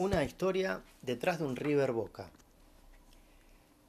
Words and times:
Una 0.00 0.22
historia 0.22 0.80
detrás 1.02 1.40
de 1.40 1.44
un 1.44 1.56
River 1.56 1.90
Boca. 1.90 2.30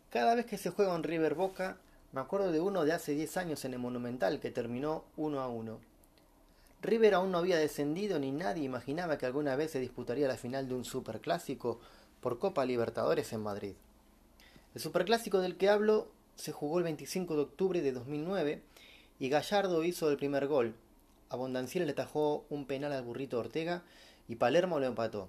Cada 0.10 0.34
vez 0.34 0.48
que 0.48 0.58
se 0.58 0.72
juega 0.72 0.96
un 0.96 1.04
River 1.04 1.36
Boca, 1.36 1.78
me 2.14 2.20
acuerdo 2.20 2.52
de 2.52 2.60
uno 2.60 2.84
de 2.84 2.94
hace 2.94 3.12
10 3.12 3.38
años 3.38 3.64
en 3.64 3.74
el 3.74 3.80
Monumental 3.80 4.40
que 4.40 4.50
terminó 4.50 5.04
1 5.18 5.40
a 5.40 5.48
1. 5.50 5.80
River 6.82 7.14
aún 7.14 7.32
no 7.32 7.38
había 7.38 7.58
descendido 7.58 8.18
ni 8.18 8.32
nadie 8.32 8.64
imaginaba 8.64 9.20
que 9.20 9.28
alguna 9.28 9.56
vez 9.56 9.70
se 9.70 9.80
disputaría 9.80 10.28
la 10.28 10.38
final 10.38 10.68
de 10.68 10.74
un 10.74 10.84
superclásico 10.84 11.80
por 12.22 12.40
Copa 12.40 12.66
Libertadores 12.66 13.32
en 13.32 13.44
Madrid. 13.44 13.76
El 14.74 14.82
superclásico 14.82 15.42
del 15.42 15.58
que 15.58 15.70
hablo 15.70 16.08
se 16.38 16.52
jugó 16.52 16.80
el 16.80 16.86
25 16.86 17.36
de 17.36 17.42
octubre 17.44 17.82
de 17.84 17.92
2009 17.92 18.64
y 19.20 19.30
Gallardo 19.30 19.84
hizo 19.84 20.10
el 20.10 20.18
primer 20.18 20.48
gol. 20.48 20.74
Abondanciera 21.30 21.86
le 21.86 21.94
tajó 21.94 22.46
un 22.50 22.66
penal 22.66 22.94
al 22.94 23.04
burrito 23.04 23.38
Ortega 23.38 23.84
y 24.28 24.38
Palermo 24.38 24.80
lo 24.80 24.88
empató. 24.88 25.28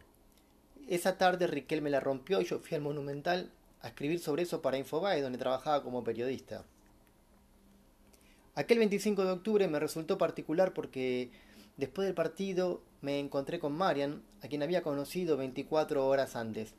Esa 0.90 1.16
tarde 1.16 1.46
Riquel 1.46 1.82
me 1.82 1.90
la 1.90 2.00
rompió 2.00 2.40
y 2.40 2.46
yo 2.46 2.58
fui 2.58 2.74
al 2.74 2.80
Monumental 2.80 3.52
a 3.80 3.86
escribir 3.86 4.18
sobre 4.18 4.42
eso 4.42 4.60
para 4.60 4.76
Infobae, 4.76 5.22
donde 5.22 5.38
trabajaba 5.38 5.84
como 5.84 6.02
periodista. 6.02 6.64
Aquel 8.56 8.78
25 8.78 9.24
de 9.24 9.30
octubre 9.30 9.68
me 9.68 9.78
resultó 9.78 10.18
particular 10.18 10.74
porque 10.74 11.30
después 11.76 12.06
del 12.06 12.16
partido 12.16 12.82
me 13.02 13.20
encontré 13.20 13.60
con 13.60 13.72
Marian, 13.72 14.24
a 14.42 14.48
quien 14.48 14.64
había 14.64 14.82
conocido 14.82 15.36
24 15.36 16.04
horas 16.04 16.34
antes. 16.34 16.74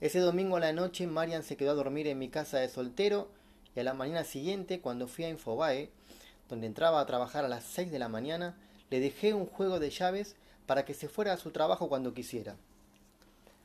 Ese 0.00 0.18
domingo 0.18 0.56
a 0.56 0.60
la 0.60 0.72
noche 0.72 1.06
Marian 1.06 1.44
se 1.44 1.56
quedó 1.56 1.70
a 1.70 1.74
dormir 1.74 2.08
en 2.08 2.18
mi 2.18 2.28
casa 2.28 2.58
de 2.58 2.68
soltero 2.68 3.30
y 3.76 3.78
a 3.78 3.84
la 3.84 3.94
mañana 3.94 4.24
siguiente, 4.24 4.80
cuando 4.80 5.06
fui 5.06 5.26
a 5.26 5.30
Infobae, 5.30 5.90
donde 6.48 6.66
entraba 6.66 7.00
a 7.00 7.06
trabajar 7.06 7.44
a 7.44 7.48
las 7.48 7.62
6 7.66 7.92
de 7.92 8.00
la 8.00 8.08
mañana, 8.08 8.56
le 8.90 8.98
dejé 8.98 9.32
un 9.32 9.46
juego 9.46 9.78
de 9.78 9.90
llaves 9.90 10.34
para 10.66 10.84
que 10.84 10.94
se 10.94 11.08
fuera 11.08 11.32
a 11.32 11.36
su 11.36 11.52
trabajo 11.52 11.88
cuando 11.88 12.14
quisiera. 12.14 12.56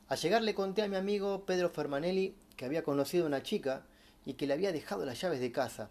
Al 0.08 0.18
llegar 0.18 0.42
le 0.42 0.54
conté 0.54 0.82
a 0.82 0.88
mi 0.88 0.96
amigo 0.96 1.44
Pedro 1.46 1.68
Fermanelli 1.68 2.36
que 2.56 2.64
había 2.64 2.84
conocido 2.84 3.24
a 3.24 3.28
una 3.28 3.42
chica 3.42 3.82
y 4.24 4.34
que 4.34 4.46
le 4.46 4.54
había 4.54 4.72
dejado 4.72 5.04
las 5.04 5.20
llaves 5.20 5.40
de 5.40 5.52
casa. 5.52 5.90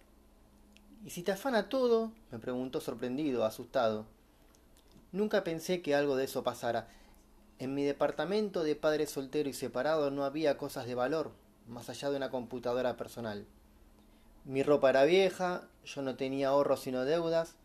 ¿Y 1.06 1.10
si 1.10 1.22
te 1.22 1.32
afana 1.32 1.70
todo? 1.70 2.12
me 2.32 2.40
preguntó 2.40 2.82
sorprendido, 2.82 3.46
asustado. 3.46 4.06
Nunca 5.12 5.44
pensé 5.44 5.82
que 5.82 5.96
algo 5.96 6.16
de 6.16 6.26
eso 6.26 6.44
pasara. 6.44 6.88
En 7.60 7.74
mi 7.74 7.84
departamento 7.84 8.64
de 8.64 8.76
padre 8.76 9.06
soltero 9.06 9.50
y 9.50 9.54
separado 9.54 10.12
no 10.12 10.26
había 10.26 10.58
cosas 10.58 10.88
de 10.88 10.96
valor, 10.96 11.32
más 11.68 11.90
allá 11.90 12.10
de 12.10 12.18
una 12.18 12.32
computadora 12.32 12.98
personal. 12.98 13.46
Mi 14.46 14.64
ropa 14.64 14.90
era 14.90 15.04
vieja, 15.04 15.68
yo 15.86 16.02
no 16.02 16.16
tenía 16.16 16.50
ahorros 16.50 16.82
sino 16.82 17.06
deudas, 17.06 17.56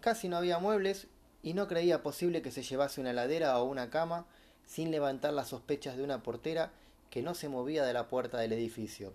casi 0.00 0.28
no 0.28 0.36
había 0.36 0.58
muebles 0.58 1.06
y 1.42 1.54
no 1.54 1.68
creía 1.68 2.02
posible 2.02 2.42
que 2.42 2.50
se 2.50 2.62
llevase 2.62 3.00
una 3.00 3.10
heladera 3.10 3.58
o 3.58 3.64
una 3.64 3.90
cama 3.90 4.26
sin 4.70 4.92
levantar 4.92 5.32
las 5.32 5.48
sospechas 5.48 5.96
de 5.96 6.04
una 6.04 6.22
portera 6.22 6.70
que 7.10 7.22
no 7.22 7.34
se 7.34 7.48
movía 7.48 7.84
de 7.84 7.92
la 7.92 8.06
puerta 8.06 8.38
del 8.38 8.52
edificio. 8.52 9.12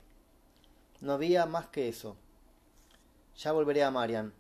No 1.00 1.14
había 1.14 1.46
más 1.46 1.68
que 1.68 1.88
eso. 1.88 2.18
Ya 3.38 3.54
volveré 3.54 3.82
a 3.86 3.90
Marian. 3.90 4.34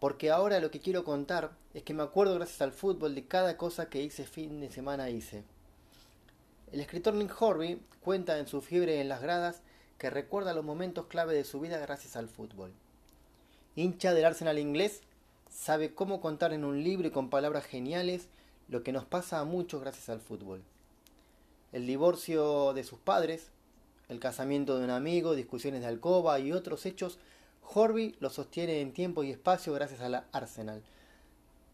Porque 0.00 0.30
ahora 0.30 0.60
lo 0.60 0.70
que 0.70 0.80
quiero 0.80 1.04
contar 1.04 1.50
es 1.74 1.82
que 1.82 1.92
me 1.92 2.02
acuerdo 2.02 2.36
gracias 2.36 2.62
al 2.62 2.72
fútbol 2.72 3.14
de 3.14 3.26
cada 3.26 3.58
cosa 3.58 3.90
que 3.90 4.02
hice 4.02 4.24
fin 4.24 4.60
de 4.60 4.70
semana 4.70 5.10
hice. 5.10 5.44
El 6.72 6.80
escritor 6.80 7.12
Nick 7.12 7.36
Horby 7.38 7.78
cuenta 8.00 8.38
en 8.38 8.46
su 8.46 8.62
fiebre 8.62 9.02
en 9.02 9.10
las 9.10 9.20
gradas 9.20 9.60
que 9.98 10.08
recuerda 10.08 10.54
los 10.54 10.64
momentos 10.64 11.08
clave 11.08 11.34
de 11.34 11.44
su 11.44 11.60
vida 11.60 11.76
gracias 11.76 12.16
al 12.16 12.28
fútbol. 12.28 12.72
Hincha 13.76 14.14
del 14.14 14.24
Arsenal 14.24 14.58
inglés, 14.58 15.02
sabe 15.50 15.94
cómo 15.94 16.22
contar 16.22 16.54
en 16.54 16.64
un 16.64 16.82
libro 16.82 17.08
y 17.08 17.10
con 17.10 17.28
palabras 17.28 17.66
geniales 17.66 18.28
lo 18.68 18.82
que 18.82 18.92
nos 18.92 19.04
pasa 19.04 19.40
a 19.40 19.44
muchos 19.44 19.80
gracias 19.80 20.08
al 20.08 20.20
fútbol. 20.20 20.62
El 21.72 21.86
divorcio 21.86 22.72
de 22.74 22.84
sus 22.84 22.98
padres, 22.98 23.50
el 24.08 24.20
casamiento 24.20 24.78
de 24.78 24.84
un 24.84 24.90
amigo, 24.90 25.34
discusiones 25.34 25.80
de 25.80 25.86
alcoba 25.86 26.38
y 26.40 26.52
otros 26.52 26.86
hechos, 26.86 27.18
Horby 27.74 28.16
lo 28.20 28.30
sostiene 28.30 28.80
en 28.80 28.92
tiempo 28.92 29.22
y 29.22 29.30
espacio 29.30 29.72
gracias 29.74 30.00
a 30.00 30.08
la 30.08 30.24
Arsenal. 30.32 30.82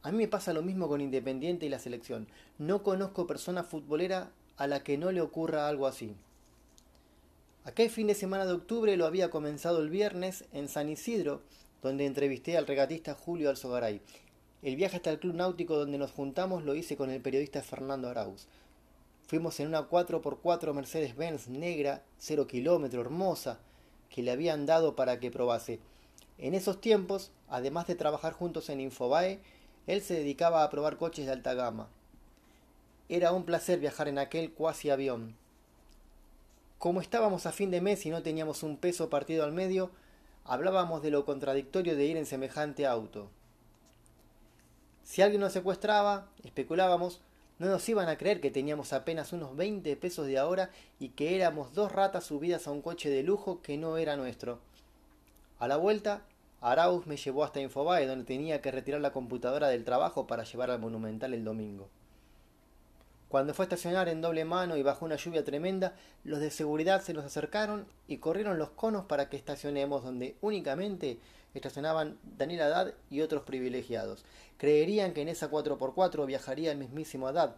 A 0.03 0.11
mí 0.11 0.19
me 0.19 0.29
pasa 0.29 0.53
lo 0.53 0.63
mismo 0.63 0.89
con 0.89 1.01
Independiente 1.01 1.67
y 1.67 1.69
la 1.69 1.79
selección. 1.79 2.27
No 2.59 2.83
conozco 2.83 3.27
persona 3.27 3.63
futbolera 3.63 4.31
a 4.57 4.67
la 4.67 4.83
que 4.83 4.99
no 4.99 5.13
le 5.13 5.21
ocurra 5.21 5.69
algo 5.69 5.87
así. 5.87 6.15
Aquel 7.65 7.89
fin 7.89 8.09
de 8.09 8.15
semana 8.15 8.45
de 8.45 8.53
octubre 8.53 8.97
lo 8.97 9.07
había 9.07 9.31
comenzado 9.31 9.81
el 9.81 9.89
viernes 9.89 10.45
en 10.53 10.69
San 10.69 10.91
Isidro, 10.91 11.41
donde 11.83 12.05
entrevisté 12.05 12.59
al 12.59 12.67
regatista 12.67 13.15
Julio 13.15 13.49
Alzogaray, 13.49 14.03
el 14.65 14.77
viaje 14.77 14.97
hasta 14.97 15.11
el 15.11 15.19
club 15.19 15.35
náutico 15.35 15.77
donde 15.77 15.99
nos 15.99 16.11
juntamos 16.11 16.65
lo 16.65 16.75
hice 16.75 16.97
con 16.97 17.11
el 17.11 17.21
periodista 17.21 17.63
Fernando 17.63 18.09
Arauz. 18.09 18.47
Fuimos 19.27 19.61
en 19.61 19.69
una 19.69 19.91
4x4 19.91 20.73
Mercedes-Benz 20.73 21.49
negra, 21.49 22.03
0 22.19 22.47
kilómetro, 22.47 23.03
hermosa, 23.03 23.59
que 24.09 24.23
le 24.23 24.31
habían 24.31 24.65
dado 24.65 24.97
para 24.97 25.21
que 25.21 25.31
probase. 25.31 25.81
En 26.39 26.55
esos 26.55 26.81
tiempos, 26.81 27.31
además 27.51 27.87
de 27.87 27.95
trabajar 27.95 28.33
juntos 28.33 28.71
en 28.71 28.81
Infobae, 28.81 29.39
él 29.87 30.01
se 30.01 30.15
dedicaba 30.15 30.65
a 30.65 30.71
probar 30.71 30.97
coches 30.97 31.27
de 31.27 31.33
alta 31.33 31.53
gama. 31.53 31.91
Era 33.11 33.33
un 33.33 33.45
placer 33.45 33.81
viajar 33.81 34.09
en 34.09 34.19
aquel 34.19 34.51
cuasi 34.51 34.89
avión. 34.89 35.37
Como 36.79 37.03
estábamos 37.03 37.45
a 37.45 37.53
fin 37.53 37.71
de 37.71 37.83
mes 37.83 38.07
y 38.07 38.11
no 38.11 38.23
teníamos 38.23 38.63
un 38.63 38.79
peso 38.79 39.11
partido 39.11 39.45
al 39.45 39.53
medio, 39.53 39.91
hablábamos 40.43 41.03
de 41.03 41.11
lo 41.11 41.27
contradictorio 41.27 41.97
de 41.97 42.07
ir 42.07 42.17
en 42.17 42.25
semejante 42.25 42.87
auto. 42.87 43.29
Si 45.05 45.21
alguien 45.21 45.43
nos 45.43 45.53
secuestraba, 45.53 46.27
especulábamos, 46.43 47.21
no 47.59 47.69
nos 47.69 47.89
iban 47.89 48.09
a 48.09 48.17
creer 48.17 48.41
que 48.41 48.51
teníamos 48.51 48.93
apenas 48.95 49.33
unos 49.33 49.55
20 49.55 49.95
pesos 49.97 50.27
de 50.27 50.39
ahora 50.39 50.71
y 50.99 51.11
que 51.11 51.37
éramos 51.37 51.75
dos 51.75 51.93
ratas 51.93 52.25
subidas 52.25 52.67
a 52.67 52.71
un 52.71 52.83
coche 52.83 53.11
de 53.11 53.23
lujo 53.23 53.61
que 53.63 53.77
no 53.77 53.99
era 53.99 54.17
nuestro. 54.17 54.59
A 55.59 55.69
la 55.69 55.77
vuelta, 55.77 56.23
Arauz 56.63 57.07
me 57.07 57.19
llevó 57.19 57.45
hasta 57.45 57.61
Infobae, 57.61 58.07
donde 58.07 58.25
tenía 58.25 58.63
que 58.63 58.71
retirar 58.71 59.03
la 59.03 59.13
computadora 59.13 59.69
del 59.69 59.85
trabajo 59.85 60.27
para 60.27 60.45
llevar 60.45 60.71
al 60.71 60.81
Monumental 60.81 61.35
el 61.35 61.45
domingo. 61.45 61.89
Cuando 63.29 63.53
fue 63.53 63.65
a 63.65 63.67
estacionar 63.67 64.09
en 64.09 64.23
doble 64.23 64.45
mano 64.45 64.77
y 64.77 64.83
bajo 64.83 65.05
una 65.05 65.17
lluvia 65.17 65.45
tremenda, 65.45 65.95
los 66.25 66.41
de 66.41 66.51
seguridad 66.51 67.03
se 67.03 67.13
nos 67.13 67.25
acercaron 67.25 67.87
y 68.09 68.19
corrieron 68.19 68.59
los 68.59 68.71
conos 68.71 69.05
para 69.05 69.29
que 69.29 69.37
estacionemos 69.37 70.03
donde 70.03 70.37
únicamente 70.41 71.19
estacionaban 71.55 72.19
Daniel 72.37 72.63
Haddad 72.63 72.95
y 73.11 73.21
otros 73.21 73.43
privilegiados. 73.43 74.25
Creerían 74.59 75.13
que 75.13 75.23
en 75.23 75.29
esa 75.29 75.51
4x4 75.51 76.27
viajaría 76.27 76.73
el 76.73 76.79
mismísimo 76.79 77.29
Haddad. 77.29 77.57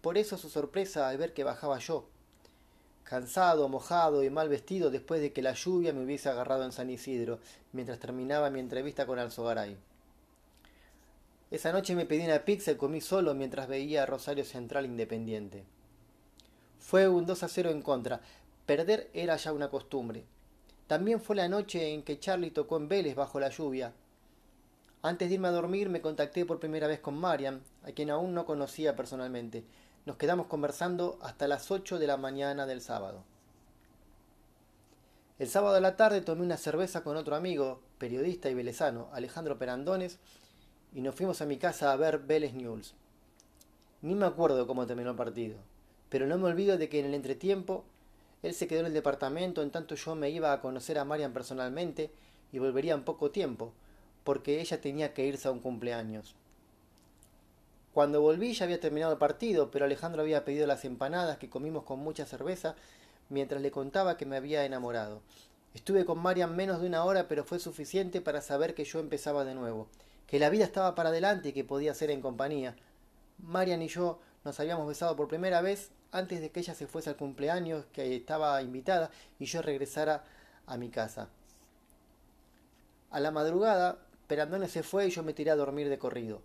Por 0.00 0.18
eso 0.18 0.36
su 0.38 0.48
sorpresa 0.48 1.08
al 1.08 1.18
ver 1.18 1.32
que 1.32 1.44
bajaba 1.44 1.78
yo. 1.78 2.06
Cansado, 3.04 3.68
mojado 3.68 4.24
y 4.24 4.30
mal 4.30 4.48
vestido 4.48 4.90
después 4.90 5.20
de 5.20 5.32
que 5.32 5.42
la 5.42 5.54
lluvia 5.54 5.92
me 5.92 6.04
hubiese 6.04 6.28
agarrado 6.28 6.64
en 6.64 6.72
San 6.72 6.90
Isidro, 6.90 7.38
mientras 7.72 8.00
terminaba 8.00 8.50
mi 8.50 8.58
entrevista 8.58 9.06
con 9.06 9.18
Alzogaray. 9.18 9.76
Esa 11.52 11.70
noche 11.70 11.94
me 11.94 12.06
pedí 12.06 12.24
una 12.24 12.44
pizza 12.44 12.72
y 12.72 12.76
comí 12.76 13.00
solo 13.00 13.32
mientras 13.34 13.68
veía 13.68 14.02
a 14.02 14.06
Rosario 14.06 14.44
Central 14.44 14.84
Independiente. 14.86 15.62
Fue 16.80 17.08
un 17.08 17.26
2 17.26 17.42
a 17.44 17.48
0 17.48 17.70
en 17.70 17.82
contra. 17.82 18.20
Perder 18.66 19.08
era 19.14 19.36
ya 19.36 19.52
una 19.52 19.70
costumbre. 19.70 20.24
También 20.86 21.20
fue 21.20 21.36
la 21.36 21.48
noche 21.48 21.92
en 21.92 22.02
que 22.02 22.20
Charlie 22.20 22.50
tocó 22.50 22.76
en 22.76 22.88
Vélez 22.88 23.16
bajo 23.16 23.40
la 23.40 23.50
lluvia. 23.50 23.92
Antes 25.02 25.28
de 25.28 25.34
irme 25.34 25.48
a 25.48 25.52
dormir 25.52 25.88
me 25.88 26.00
contacté 26.00 26.44
por 26.44 26.60
primera 26.60 26.86
vez 26.86 27.00
con 27.00 27.16
Marian, 27.18 27.62
a 27.84 27.92
quien 27.92 28.10
aún 28.10 28.34
no 28.34 28.46
conocía 28.46 28.94
personalmente. 28.94 29.64
Nos 30.04 30.16
quedamos 30.16 30.46
conversando 30.46 31.18
hasta 31.20 31.48
las 31.48 31.70
8 31.70 31.98
de 31.98 32.06
la 32.06 32.16
mañana 32.16 32.66
del 32.66 32.80
sábado. 32.80 33.24
El 35.38 35.48
sábado 35.48 35.76
a 35.76 35.80
la 35.80 35.96
tarde 35.96 36.22
tomé 36.22 36.42
una 36.42 36.56
cerveza 36.56 37.02
con 37.02 37.16
otro 37.16 37.36
amigo, 37.36 37.82
periodista 37.98 38.48
y 38.48 38.54
velezano, 38.54 39.08
Alejandro 39.12 39.58
Perandones, 39.58 40.18
y 40.94 41.00
nos 41.00 41.14
fuimos 41.14 41.42
a 41.42 41.46
mi 41.46 41.58
casa 41.58 41.92
a 41.92 41.96
ver 41.96 42.20
Vélez 42.20 42.54
News. 42.54 42.94
Ni 44.02 44.14
me 44.14 44.26
acuerdo 44.26 44.66
cómo 44.66 44.86
terminó 44.86 45.10
el 45.10 45.16
partido, 45.16 45.56
pero 46.08 46.26
no 46.26 46.38
me 46.38 46.46
olvido 46.46 46.78
de 46.78 46.88
que 46.88 47.00
en 47.00 47.06
el 47.06 47.14
entretiempo 47.14 47.84
él 48.46 48.54
se 48.54 48.66
quedó 48.68 48.80
en 48.80 48.86
el 48.86 48.94
departamento 48.94 49.62
en 49.62 49.70
tanto 49.70 49.94
yo 49.94 50.14
me 50.14 50.30
iba 50.30 50.52
a 50.52 50.60
conocer 50.60 50.98
a 50.98 51.04
Marian 51.04 51.32
personalmente 51.32 52.10
y 52.52 52.58
volvería 52.58 52.94
en 52.94 53.04
poco 53.04 53.30
tiempo, 53.30 53.72
porque 54.24 54.60
ella 54.60 54.80
tenía 54.80 55.12
que 55.12 55.26
irse 55.26 55.48
a 55.48 55.50
un 55.50 55.60
cumpleaños. 55.60 56.34
Cuando 57.92 58.20
volví 58.20 58.52
ya 58.52 58.64
había 58.64 58.80
terminado 58.80 59.12
el 59.12 59.18
partido, 59.18 59.70
pero 59.70 59.84
Alejandro 59.84 60.22
había 60.22 60.44
pedido 60.44 60.66
las 60.66 60.84
empanadas 60.84 61.38
que 61.38 61.48
comimos 61.48 61.84
con 61.84 61.98
mucha 61.98 62.26
cerveza 62.26 62.76
mientras 63.30 63.62
le 63.62 63.70
contaba 63.70 64.16
que 64.16 64.26
me 64.26 64.36
había 64.36 64.64
enamorado. 64.64 65.22
Estuve 65.74 66.04
con 66.04 66.18
Marian 66.18 66.54
menos 66.54 66.80
de 66.80 66.86
una 66.86 67.04
hora, 67.04 67.26
pero 67.26 67.44
fue 67.44 67.58
suficiente 67.58 68.20
para 68.20 68.40
saber 68.40 68.74
que 68.74 68.84
yo 68.84 68.98
empezaba 68.98 69.44
de 69.44 69.54
nuevo, 69.54 69.88
que 70.26 70.38
la 70.38 70.50
vida 70.50 70.64
estaba 70.64 70.94
para 70.94 71.08
adelante 71.08 71.48
y 71.48 71.52
que 71.52 71.64
podía 71.64 71.94
ser 71.94 72.10
en 72.10 72.20
compañía. 72.20 72.76
Marian 73.38 73.82
y 73.82 73.88
yo 73.88 74.18
nos 74.46 74.60
habíamos 74.60 74.86
besado 74.86 75.16
por 75.16 75.26
primera 75.26 75.60
vez 75.60 75.90
antes 76.12 76.40
de 76.40 76.50
que 76.50 76.60
ella 76.60 76.74
se 76.74 76.86
fuese 76.86 77.10
al 77.10 77.16
cumpleaños 77.16 77.84
que 77.92 78.14
estaba 78.14 78.62
invitada 78.62 79.10
y 79.40 79.44
yo 79.44 79.60
regresara 79.60 80.24
a 80.66 80.76
mi 80.76 80.88
casa. 80.88 81.28
A 83.10 83.18
la 83.18 83.32
madrugada, 83.32 83.98
Perandone 84.28 84.68
se 84.68 84.84
fue 84.84 85.08
y 85.08 85.10
yo 85.10 85.24
me 85.24 85.34
tiré 85.34 85.50
a 85.50 85.56
dormir 85.56 85.88
de 85.88 85.98
corrido. 85.98 86.42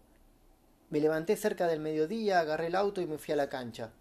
Me 0.90 1.00
levanté 1.00 1.38
cerca 1.38 1.68
del 1.68 1.80
mediodía, 1.80 2.40
agarré 2.40 2.68
el 2.68 2.76
auto 2.76 3.02
y 3.02 3.06
me 3.06 3.20
fui 3.20 3.34
a 3.34 3.38
la 3.38 3.50
cancha. 3.50 3.92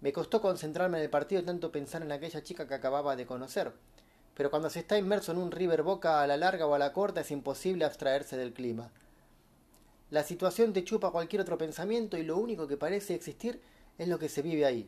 Me 0.00 0.12
costó 0.12 0.40
concentrarme 0.40 0.96
en 0.96 1.04
el 1.04 1.10
partido 1.10 1.44
tanto 1.44 1.70
pensar 1.70 2.02
en 2.02 2.10
aquella 2.10 2.42
chica 2.42 2.66
que 2.66 2.74
acababa 2.74 3.16
de 3.16 3.26
conocer. 3.26 3.72
Pero 4.34 4.50
cuando 4.50 4.70
se 4.70 4.80
está 4.80 4.96
inmerso 4.96 5.32
en 5.32 5.38
un 5.38 5.50
River 5.50 5.82
Boca 5.82 6.22
a 6.22 6.26
la 6.26 6.38
larga 6.38 6.66
o 6.66 6.74
a 6.74 6.78
la 6.78 6.94
corta 6.94 7.20
es 7.20 7.30
imposible 7.30 7.84
abstraerse 7.84 8.38
del 8.38 8.54
clima. 8.54 8.90
La 10.12 10.24
situación 10.24 10.74
te 10.74 10.84
chupa 10.84 11.10
cualquier 11.10 11.40
otro 11.40 11.56
pensamiento 11.56 12.18
y 12.18 12.22
lo 12.22 12.36
único 12.36 12.68
que 12.68 12.76
parece 12.76 13.14
existir 13.14 13.62
es 13.96 14.08
lo 14.08 14.18
que 14.18 14.28
se 14.28 14.42
vive 14.42 14.66
ahí. 14.66 14.86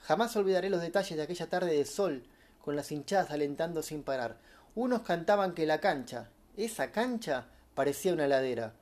Jamás 0.00 0.34
olvidaré 0.34 0.70
los 0.70 0.80
detalles 0.80 1.14
de 1.18 1.22
aquella 1.22 1.50
tarde 1.50 1.76
de 1.76 1.84
sol, 1.84 2.24
con 2.62 2.74
las 2.74 2.90
hinchadas 2.90 3.32
alentando 3.32 3.82
sin 3.82 4.02
parar. 4.02 4.38
Unos 4.74 5.02
cantaban 5.02 5.52
que 5.52 5.66
la 5.66 5.78
cancha, 5.78 6.30
esa 6.56 6.90
cancha, 6.90 7.48
parecía 7.74 8.14
una 8.14 8.26
ladera. 8.28 8.72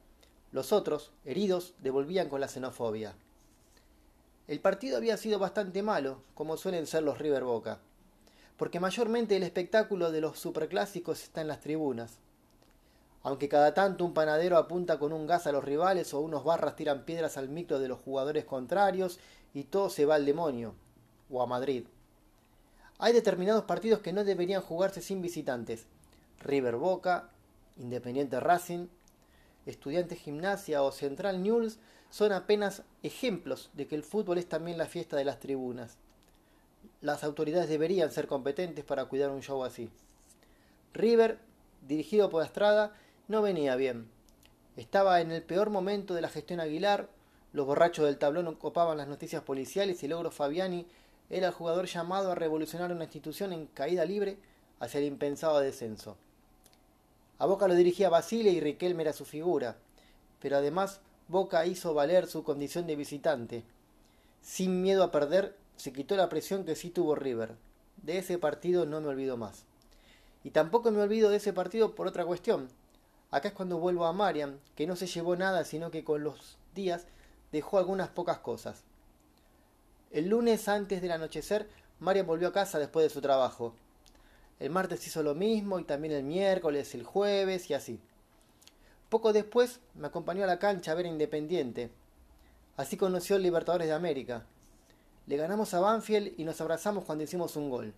Los 0.53 0.73
otros, 0.73 1.11
heridos, 1.25 1.75
devolvían 1.83 2.29
con 2.29 2.41
la 2.41 2.47
xenofobia. 2.47 3.17
El 4.47 4.61
partido 4.61 4.97
había 4.97 5.17
sido 5.17 5.41
bastante 5.41 5.83
malo, 5.83 6.23
como 6.37 6.57
suelen 6.57 6.87
ser 6.87 7.03
los 7.03 7.19
River 7.19 7.43
Boca, 7.43 7.81
porque 8.57 8.79
mayormente 8.79 9.35
el 9.37 9.43
espectáculo 9.43 10.13
de 10.13 10.21
los 10.21 10.39
superclásicos 10.39 11.21
está 11.21 11.41
en 11.41 11.49
las 11.49 11.61
tribunas. 11.61 12.21
Aunque 13.29 13.51
cada 13.51 13.75
tanto 13.75 14.07
un 14.07 14.15
panadero 14.15 14.57
apunta 14.57 14.99
con 14.99 15.13
un 15.13 15.27
gas 15.27 15.47
a 15.47 15.53
los 15.53 15.63
rivales 15.63 16.15
o 16.15 16.21
unos 16.21 16.45
barras 16.45 16.77
tiran 16.77 17.05
piedras 17.05 17.37
al 17.37 17.51
micro 17.51 17.79
de 17.79 17.87
los 17.87 18.01
jugadores 18.01 18.47
contrarios 18.47 19.19
y 19.53 19.65
todo 19.65 19.91
se 19.91 20.07
va 20.07 20.15
al 20.15 20.25
demonio, 20.25 20.75
o 21.29 21.43
a 21.43 21.47
Madrid. 21.47 21.85
Hay 22.99 23.13
determinados 23.13 23.65
partidos 23.65 24.01
que 24.01 24.15
no 24.15 24.25
deberían 24.25 24.63
jugarse 24.63 25.03
sin 25.03 25.21
visitantes. 25.21 25.85
River 26.41 26.77
Boca, 26.77 27.29
Independiente 27.77 28.41
Racing, 28.41 28.87
Estudiantes 29.67 30.21
Gimnasia 30.21 30.83
o 30.83 30.91
Central 30.91 31.43
News 31.43 31.79
son 32.09 32.33
apenas 32.33 32.83
ejemplos 33.03 33.69
de 33.75 33.87
que 33.87 33.95
el 33.95 34.05
fútbol 34.05 34.39
es 34.39 34.49
también 34.49 34.79
la 34.79 34.87
fiesta 34.87 35.19
de 35.19 35.27
las 35.27 35.39
tribunas. 35.39 35.99
Las 37.03 37.25
autoridades 37.25 37.69
deberían 37.69 38.11
ser 38.11 38.27
competentes 38.27 38.87
para 38.87 39.05
cuidar 39.05 39.29
un 39.29 39.43
show 39.43 39.63
así. 39.65 39.91
River, 40.95 41.39
dirigido 41.87 42.31
por 42.31 42.43
Estrada, 42.43 42.95
no 43.29 43.43
venía 43.43 43.77
bien. 43.77 44.09
Estaba 44.77 45.21
en 45.21 45.31
el 45.31 45.43
peor 45.43 45.69
momento 45.69 46.15
de 46.15 46.23
la 46.23 46.31
gestión 46.31 46.61
Aguilar, 46.61 47.09
los 47.53 47.67
borrachos 47.67 48.07
del 48.07 48.19
tablón 48.19 48.47
ocupaban 48.47 48.97
las 48.97 49.09
noticias 49.09 49.43
policiales 49.43 50.03
y 50.03 50.09
Logro 50.09 50.31
Fabiani 50.31 50.87
era 51.31 51.49
el 51.49 51.53
jugador 51.53 51.87
llamado 51.87 52.33
a 52.33 52.35
revolucionar 52.35 52.91
una 52.91 53.05
institución 53.05 53.53
en 53.53 53.67
caída 53.67 54.05
libre 54.07 54.39
hacia 54.81 54.99
el 54.99 55.07
impensado 55.07 55.61
descenso. 55.61 56.17
A 57.39 57.47
Boca 57.47 57.69
lo 57.69 57.75
dirigía 57.75 58.09
Basile 58.09 58.51
y 58.51 58.61
Riquelme 58.61 59.03
era 59.03 59.13
su 59.13 59.25
figura, 59.25 59.77
pero 60.41 60.57
además 60.57 61.01
Boca 61.29 61.67
hizo 61.67 61.93
valer 61.93 62.27
su 62.27 62.43
condición 62.43 62.87
de 62.87 62.97
visitante. 62.97 63.63
Sin 64.41 64.81
miedo 64.81 65.05
a 65.05 65.11
perder, 65.11 65.55
se 65.77 65.93
quitó 65.93 66.17
la 66.17 66.31
presión 66.31 66.65
que 66.65 66.75
sí 66.75 66.89
tuvo 66.89 67.15
River. 67.15 67.57
De 68.03 68.19
ese 68.19 68.39
partido 68.39 68.87
no 68.87 69.01
me 69.01 69.09
olvido 69.09 69.37
más. 69.37 69.65
Y 70.45 70.51
tampoco 70.51 70.91
me 70.91 71.03
olvido 71.03 71.29
de 71.29 71.37
ese 71.37 71.53
partido 71.53 71.95
por 71.95 72.07
otra 72.07 72.25
cuestión. 72.25 72.69
Acá 73.31 73.49
es 73.49 73.55
cuando 73.55 73.79
vuelvo 73.79 74.07
a 74.07 74.13
Mariam, 74.13 74.59
que 74.75 74.87
no 74.87 74.97
se 74.97 75.07
llevó 75.07 75.37
nada, 75.37 75.65
sino 75.65 75.91
que 75.91 76.05
con 76.05 76.25
los 76.25 76.57
días 76.75 77.07
dejó 77.53 77.79
algunas 77.79 78.09
pocas 78.09 78.39
cosas. 78.39 78.85
El 80.11 80.29
lunes 80.29 80.69
antes 80.69 81.03
del 81.03 81.13
anochecer, 81.13 81.69
Mariam 82.01 82.27
volvió 82.27 82.49
a 82.49 82.53
casa 82.53 82.79
después 82.79 83.05
de 83.05 83.11
su 83.11 83.21
trabajo. 83.21 83.75
El 84.59 84.71
martes 84.71 85.07
hizo 85.07 85.23
lo 85.23 85.35
mismo 85.35 85.79
y 85.79 85.85
también 85.85 86.15
el 86.15 86.25
miércoles, 86.25 86.95
el 86.95 87.05
jueves 87.05 87.69
y 87.71 87.75
así. 87.75 88.01
Poco 89.09 89.33
después 89.33 89.81
me 89.95 90.07
acompañó 90.07 90.45
a 90.45 90.47
la 90.47 90.59
cancha 90.59 90.93
a 90.93 90.95
ver 90.95 91.07
Independiente. 91.07 91.91
Así 92.77 92.97
conoció 92.97 93.37
el 93.37 93.43
Libertadores 93.43 93.89
de 93.89 93.95
América. 93.95 94.45
Le 95.27 95.37
ganamos 95.37 95.75
a 95.75 95.81
Banfield 95.81 96.35
y 96.39 96.45
nos 96.45 96.61
abrazamos 96.61 97.05
cuando 97.05 97.25
hicimos 97.25 97.57
un 97.57 97.69
gol. 97.69 97.95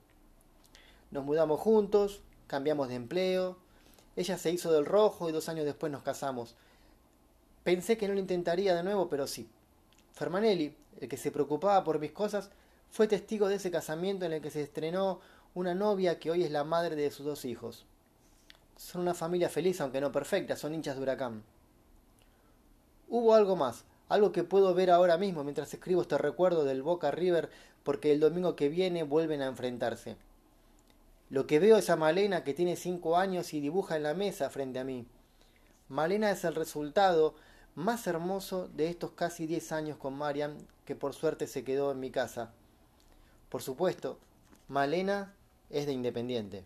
Nos 1.10 1.24
mudamos 1.24 1.60
juntos, 1.60 2.22
cambiamos 2.46 2.88
de 2.88 2.96
empleo. 2.96 3.56
Ella 4.16 4.38
se 4.38 4.50
hizo 4.50 4.72
del 4.72 4.86
rojo 4.86 5.28
y 5.28 5.32
dos 5.32 5.48
años 5.48 5.64
después 5.64 5.90
nos 5.92 6.02
casamos. 6.02 6.54
Pensé 7.64 7.96
que 7.96 8.08
no 8.08 8.14
lo 8.14 8.20
intentaría 8.20 8.74
de 8.74 8.82
nuevo, 8.82 9.08
pero 9.08 9.26
sí. 9.26 9.48
Fermanelli, 10.12 10.74
el 11.00 11.08
que 11.08 11.16
se 11.16 11.30
preocupaba 11.30 11.84
por 11.84 11.98
mis 11.98 12.12
cosas, 12.12 12.50
fue 12.90 13.06
testigo 13.06 13.48
de 13.48 13.56
ese 13.56 13.70
casamiento 13.70 14.26
en 14.26 14.32
el 14.32 14.42
que 14.42 14.50
se 14.50 14.62
estrenó 14.62 15.20
una 15.54 15.74
novia 15.74 16.18
que 16.18 16.30
hoy 16.30 16.42
es 16.42 16.50
la 16.50 16.64
madre 16.64 16.96
de 16.96 17.10
sus 17.10 17.26
dos 17.26 17.44
hijos. 17.44 17.84
Son 18.76 19.02
una 19.02 19.14
familia 19.14 19.48
feliz, 19.48 19.80
aunque 19.80 20.00
no 20.00 20.10
perfecta, 20.10 20.56
son 20.56 20.74
hinchas 20.74 20.96
de 20.96 21.02
huracán. 21.02 21.42
Hubo 23.08 23.34
algo 23.34 23.56
más, 23.56 23.84
algo 24.08 24.32
que 24.32 24.44
puedo 24.44 24.74
ver 24.74 24.90
ahora 24.90 25.18
mismo 25.18 25.44
mientras 25.44 25.72
escribo 25.72 26.02
este 26.02 26.18
recuerdo 26.18 26.64
del 26.64 26.82
Boca 26.82 27.10
River 27.10 27.50
porque 27.82 28.12
el 28.12 28.20
domingo 28.20 28.56
que 28.56 28.68
viene 28.68 29.02
vuelven 29.02 29.42
a 29.42 29.46
enfrentarse. 29.46 30.16
Lo 31.30 31.46
que 31.46 31.60
veo 31.60 31.76
es 31.76 31.88
a 31.90 31.96
Malena 31.96 32.42
que 32.42 32.54
tiene 32.54 32.74
cinco 32.74 33.16
años 33.16 33.54
y 33.54 33.60
dibuja 33.60 33.96
en 33.96 34.02
la 34.02 34.14
mesa 34.14 34.50
frente 34.50 34.80
a 34.80 34.84
mí. 34.84 35.06
Malena 35.88 36.32
es 36.32 36.42
el 36.44 36.56
resultado 36.56 37.36
más 37.76 38.08
hermoso 38.08 38.66
de 38.68 38.88
estos 38.88 39.12
casi 39.12 39.46
diez 39.46 39.70
años 39.70 39.96
con 39.96 40.14
Marian, 40.14 40.58
que 40.84 40.96
por 40.96 41.14
suerte 41.14 41.46
se 41.46 41.62
quedó 41.62 41.92
en 41.92 42.00
mi 42.00 42.10
casa. 42.10 42.52
Por 43.48 43.62
supuesto, 43.62 44.18
Malena 44.66 45.32
es 45.70 45.86
de 45.86 45.92
Independiente. 45.92 46.64